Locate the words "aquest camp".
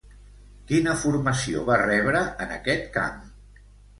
2.57-3.21